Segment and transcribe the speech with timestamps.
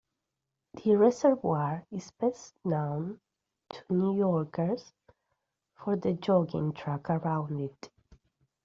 [0.83, 3.19] The Reservoir is best known
[3.69, 4.93] to New Yorkers
[5.75, 7.91] for the jogging track around it.